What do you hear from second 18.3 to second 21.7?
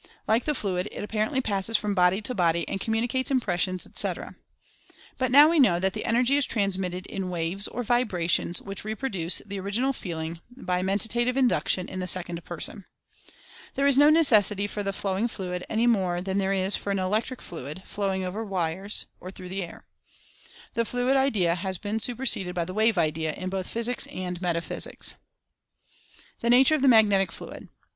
the wires, or through the air. The "fluid" idea